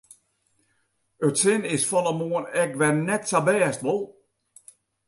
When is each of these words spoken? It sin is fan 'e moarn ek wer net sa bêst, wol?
It 1.27 1.35
sin 1.41 1.63
is 1.75 1.87
fan 1.89 2.09
'e 2.09 2.13
moarn 2.19 2.45
ek 2.61 2.71
wer 2.79 2.95
net 3.07 3.23
sa 3.29 3.39
bêst, 3.47 3.81
wol? 3.85 4.01